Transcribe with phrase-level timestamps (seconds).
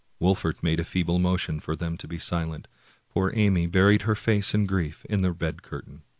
[0.19, 2.67] Wolfert made a feeble motion for them to be silent.
[3.09, 6.01] Poor Amy buried her face and her grief in the bed curtain.